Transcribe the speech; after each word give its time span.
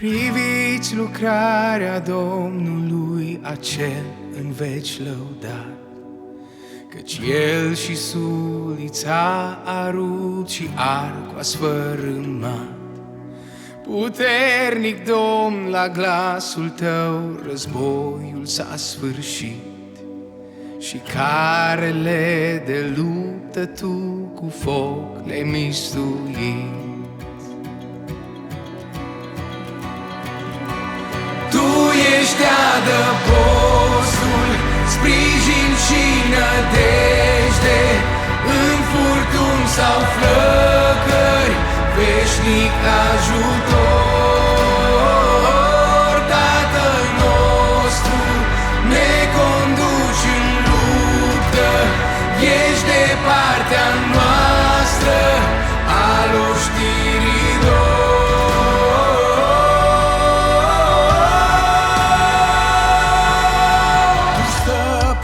Priviți 0.00 0.96
lucrarea 0.96 1.98
Domnului 1.98 3.40
acel 3.42 4.04
în 4.36 4.52
veci 4.52 4.98
lăudat 4.98 5.78
Căci 6.88 7.20
el 7.28 7.74
și 7.74 7.96
sulița 7.96 9.58
arut 9.64 10.48
și 10.48 10.68
arcu 10.74 11.34
a 11.38 11.42
sfărâmat. 11.42 12.74
Puternic 13.82 15.04
domn 15.04 15.68
la 15.68 15.88
glasul 15.88 16.68
tău 16.68 17.40
războiul 17.48 18.42
s-a 18.44 18.76
sfârșit 18.76 19.96
Și 20.78 20.96
carele 21.14 22.62
de 22.66 22.94
luptă 22.96 23.66
tu 23.66 23.88
cu 24.34 24.48
foc 24.48 25.26
le-ai 25.26 25.42
mistuit 25.42 26.89
adăpostul, 32.90 34.48
sprijin 34.94 35.70
și 35.84 36.04
nădejde 36.32 37.82
În 38.60 38.76
furtun 38.90 39.58
sau 39.76 39.98
flăcări, 40.14 41.56
veșnic 41.96 42.74
ajutor 43.08 43.89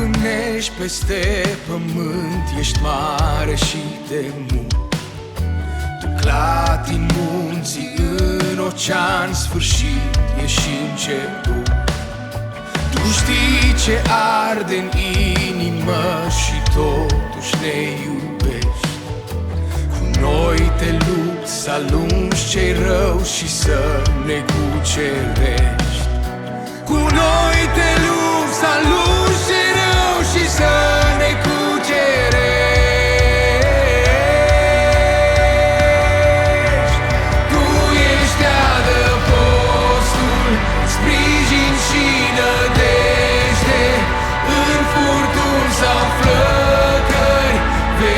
stăpânești 0.00 0.72
peste 0.78 1.22
pământ, 1.68 2.44
ești 2.58 2.78
mare 2.82 3.54
și 3.54 3.82
de 4.08 4.32
mult. 4.50 4.74
Tu 6.00 6.06
clatin 6.20 7.10
munții 7.16 7.94
în 8.52 8.58
ocean 8.58 9.32
sfârșit, 9.32 10.18
ești 10.44 10.68
început. 10.90 11.72
Tu 12.90 13.00
știi 13.18 13.82
ce 13.84 14.02
arde 14.48 14.74
în 14.76 14.90
inimă 15.48 16.28
și 16.28 16.72
totuși 16.74 17.54
ne 17.60 17.80
iubești. 18.04 18.88
Cu 19.90 20.20
noi 20.20 20.72
te 20.78 20.90
lupți 21.06 21.52
să 21.52 21.70
alungi 21.70 22.48
ce 22.48 22.76
rău 22.86 23.22
și 23.22 23.48
să 23.48 24.02
ne 24.26 24.44
cucerești. 24.52 26.08
Cu 26.84 26.92
noi 26.92 27.58
te 27.74 28.00
lupți 28.00 28.09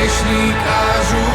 veșnic 0.03 0.57
ajutor 0.99 1.32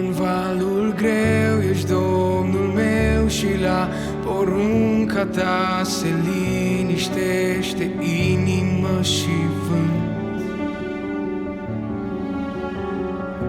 În 0.00 0.10
valul 0.10 0.94
greu 0.96 1.70
ești 1.70 1.86
Domnul 1.86 2.72
meu 2.74 3.28
și 3.28 3.46
la 3.62 3.88
porunca 4.24 5.24
ta 5.24 5.80
se 5.84 6.06
liniștește 6.24 7.90
inimă 8.00 9.02
și 9.02 9.36
vânt. 9.68 10.40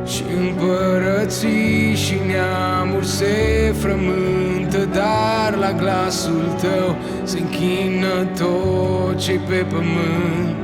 Și 0.06 0.24
împărății 0.40 1.96
și 1.96 2.16
neamuri 2.28 3.06
se 3.06 3.74
frământă, 3.80 4.88
dar 4.94 5.58
la 5.60 5.72
glasul 5.72 6.58
tău 6.62 6.96
se 7.24 7.40
închină 7.40 8.28
tot 8.38 9.18
ce 9.18 9.40
pe 9.48 9.66
pământ. 9.70 10.58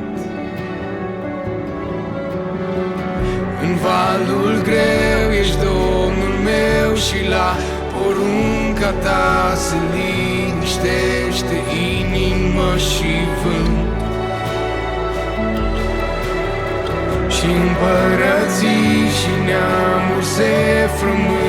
În 3.61 3.75
valul 3.75 4.44
și 7.05 7.27
la 7.29 7.55
porunca 7.93 8.91
ta 8.91 9.53
se 9.55 9.75
liniștește 9.93 11.57
inima 11.97 12.71
și 12.77 13.11
vânt. 13.41 14.01
Și 17.35 17.45
împărății 17.45 19.09
și 19.17 19.31
neamuri 19.45 20.25
se 20.25 20.53
frământ 20.97 21.44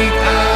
seek 0.00 0.49